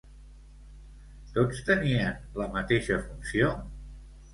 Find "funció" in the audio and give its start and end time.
3.09-3.57